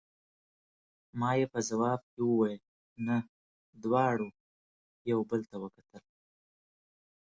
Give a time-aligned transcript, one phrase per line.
[1.19, 2.61] ما یې په ځواب کې وویل:
[3.07, 3.17] نه،
[3.83, 4.27] دواړو
[5.11, 6.03] یو بل ته وکتل.